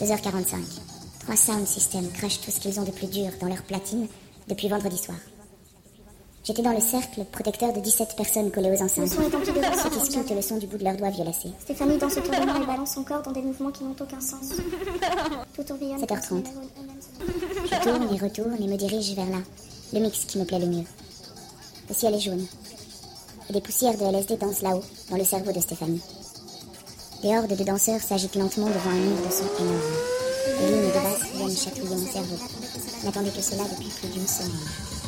2h45. 0.00 0.56
Trois 1.20 1.36
sound 1.36 1.66
systems 1.66 2.10
crachent 2.12 2.40
tout 2.40 2.50
ce 2.50 2.58
qu'ils 2.58 2.80
ont 2.80 2.84
de 2.84 2.90
plus 2.90 3.06
dur 3.06 3.30
dans 3.40 3.48
leur 3.48 3.62
platine 3.62 4.06
depuis 4.48 4.68
vendredi 4.68 4.96
soir. 4.96 5.18
J'étais 6.42 6.62
dans 6.62 6.72
le 6.72 6.80
cercle 6.80 7.24
protecteur 7.30 7.74
de 7.74 7.80
17 7.80 8.16
personnes 8.16 8.50
collées 8.50 8.70
aux 8.70 8.82
enceintes. 8.82 9.10
Le 9.10 9.16
son 9.16 9.22
est 9.22 9.34
empli 9.34 9.52
de 9.52 10.10
Ceux 10.10 10.22
qui 10.22 10.34
le 10.34 10.40
son 10.40 10.56
du 10.56 10.66
bout 10.66 10.78
de 10.78 10.84
leurs 10.84 10.96
doigts 10.96 11.10
violacés. 11.10 11.50
Stéphanie 11.60 11.98
danse 11.98 12.16
autour 12.16 12.32
de 12.32 12.46
moi 12.46 12.62
et 12.62 12.66
balance 12.66 12.94
son 12.94 13.04
corps 13.04 13.20
dans 13.22 13.32
des 13.32 13.42
mouvements 13.42 13.70
qui 13.70 13.84
n'ont 13.84 13.94
aucun 14.00 14.20
sens. 14.20 14.54
Tout 15.54 15.62
tourbillonne. 15.62 16.02
7h30. 16.02 16.46
Je 17.64 17.82
tourne 17.82 18.14
et 18.14 18.18
retourne 18.18 18.56
et 18.58 18.66
me 18.66 18.76
dirige 18.76 19.14
vers 19.14 19.28
là. 19.28 19.38
Le 19.92 20.00
mix 20.00 20.24
qui 20.24 20.38
me 20.38 20.44
plaît 20.44 20.58
le 20.58 20.66
mieux. 20.66 20.84
Le 21.90 21.94
ciel 21.94 22.14
est 22.14 22.20
jaune. 22.20 22.46
Et 23.50 23.52
des 23.52 23.60
poussières 23.60 23.98
de 23.98 24.04
LSD 24.04 24.38
dansent 24.38 24.62
là-haut, 24.62 24.84
dans 25.10 25.16
le 25.16 25.24
cerveau 25.24 25.52
de 25.52 25.60
Stéphanie. 25.60 26.00
Des 27.22 27.36
hordes 27.36 27.54
de 27.54 27.64
danseurs 27.64 28.00
s'agitent 28.00 28.36
lentement 28.36 28.68
devant 28.68 28.90
un 28.90 28.94
mur 28.94 29.16
de 29.26 29.30
son 29.30 29.44
énorme. 29.62 29.80
Les 30.58 30.68
lignes 30.68 30.88
de 30.88 30.92
basse 30.94 31.32
viennent 31.34 31.56
chatouiller 31.56 31.96
mon 31.96 32.10
cerveau. 32.10 32.36
Je 32.98 33.06
n'attendais 33.06 33.30
que 33.30 33.42
cela 33.42 33.64
depuis 33.64 33.90
plus 33.90 34.08
d'une 34.08 34.26
semaine. 34.26 34.99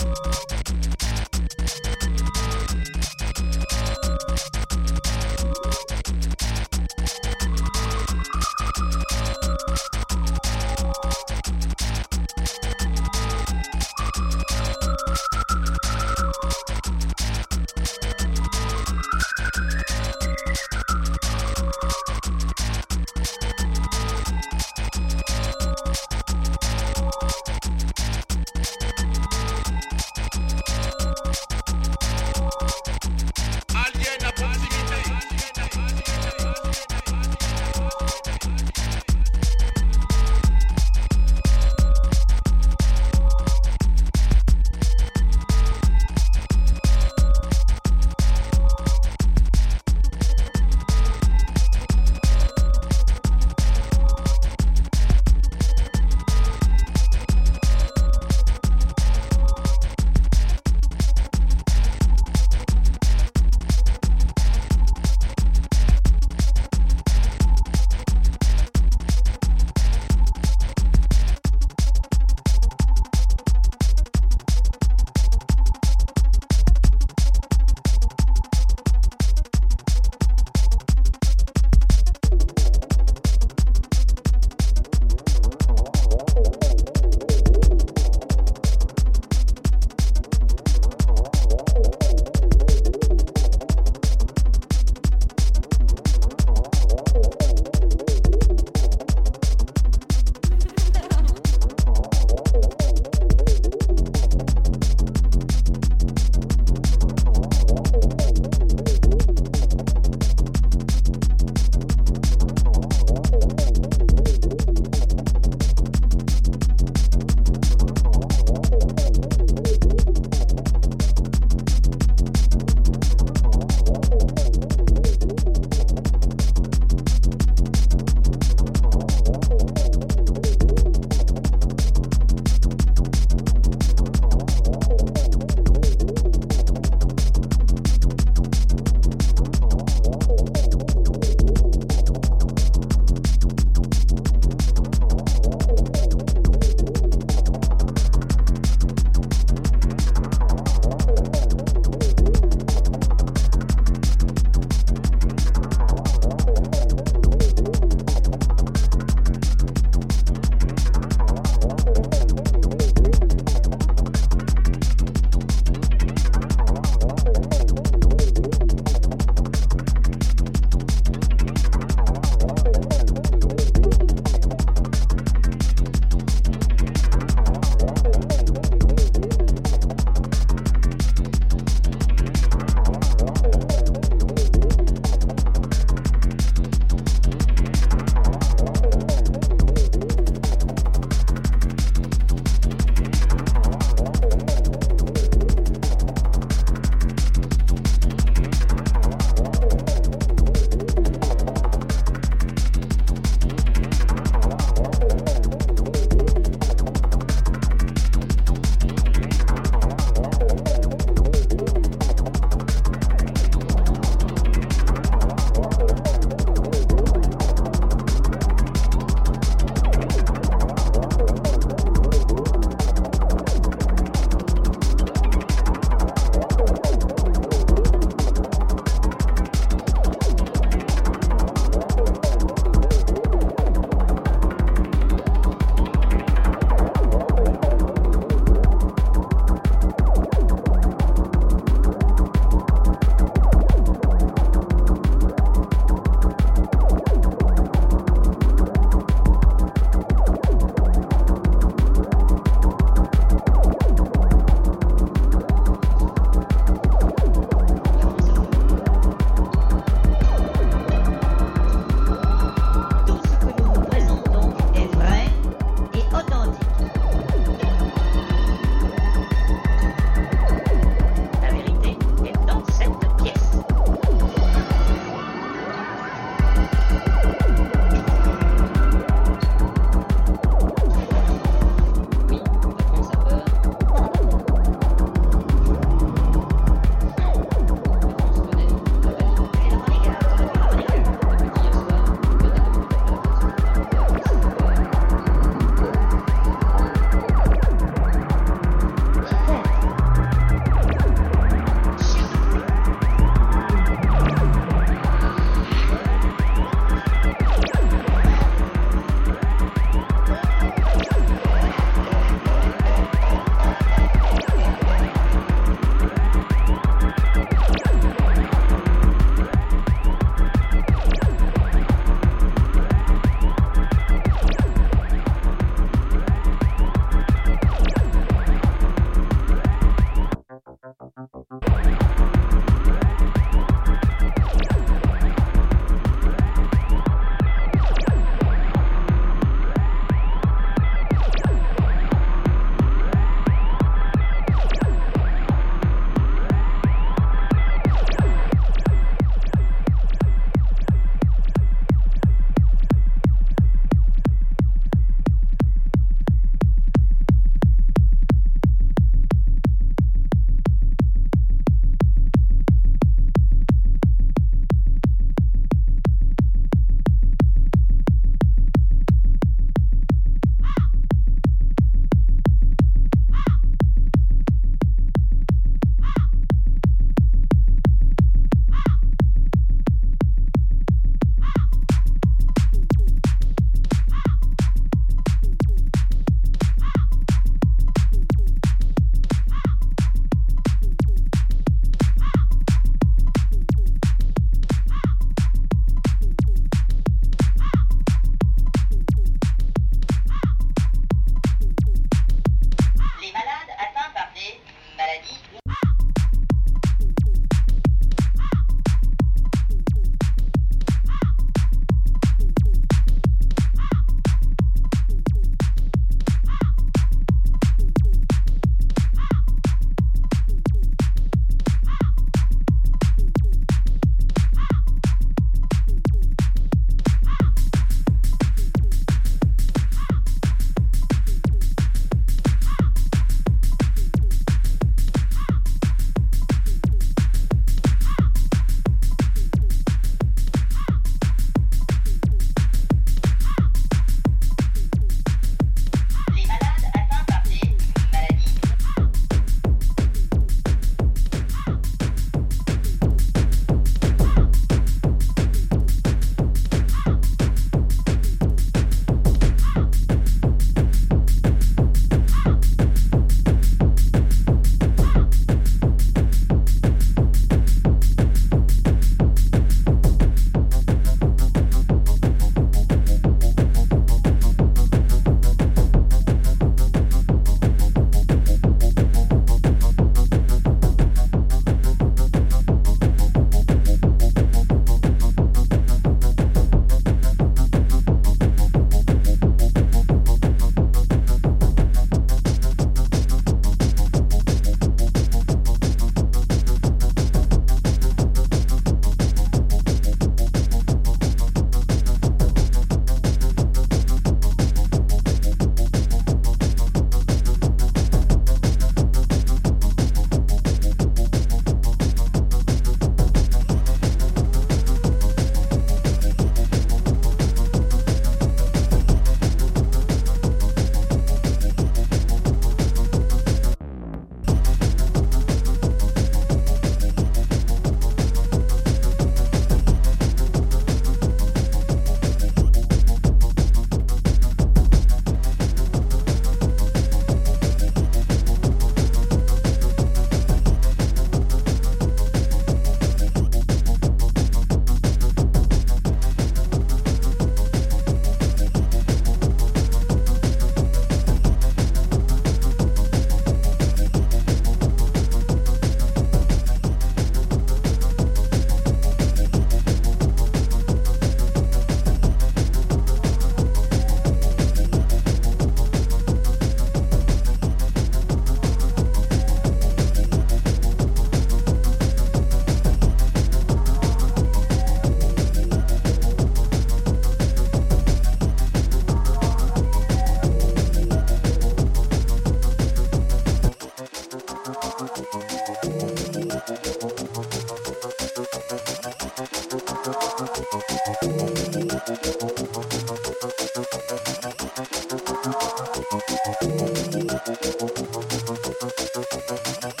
Thank 599.78 600.00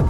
you. 0.00 0.09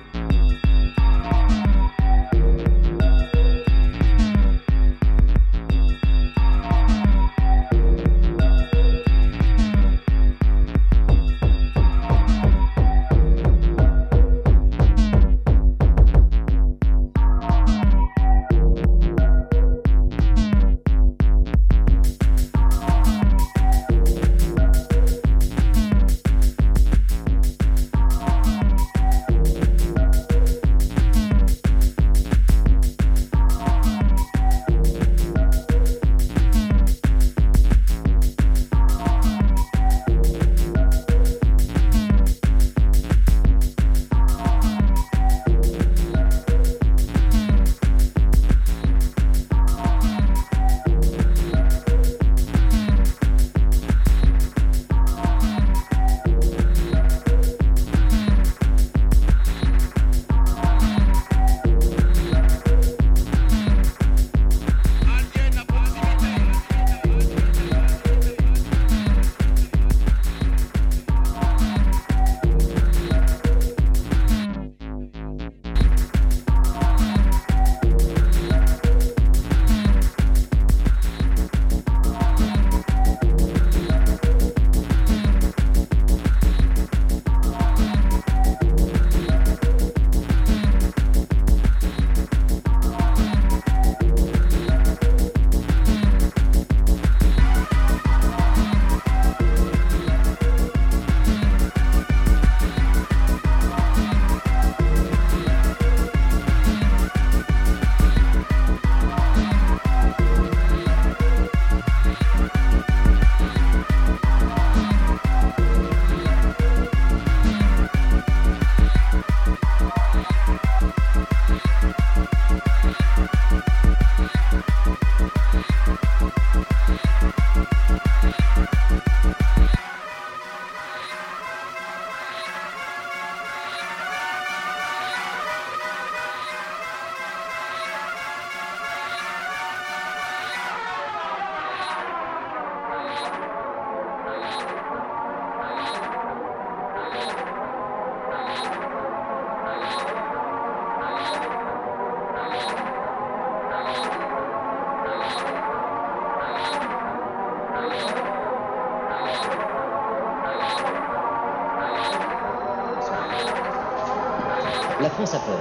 La 165.01 165.09
France 165.09 165.33
a 165.33 165.39
peur. 165.39 165.57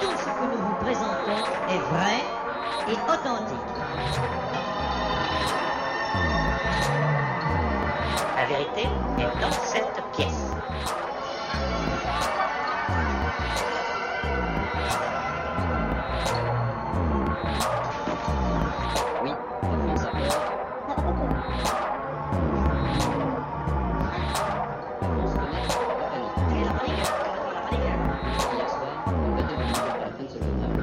Tout 0.00 0.16
ce 0.18 0.24
que 0.24 0.44
nous 0.50 0.62
vous 0.66 0.74
présentons 0.80 1.44
est 1.68 1.78
vrai 1.78 2.24
et 2.88 2.96
authentique. 3.08 3.56
La 8.36 8.46
vérité 8.46 8.88
est 9.18 9.40
dans 9.40 9.52
cette 9.52 10.02
pièce. 10.12 10.50
Oui, 19.22 19.32
panique. 30.20 30.36
Et 30.36 30.40
la 30.40 30.68
panique, 30.68 30.79